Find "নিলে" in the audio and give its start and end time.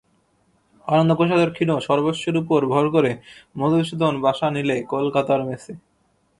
4.49-4.77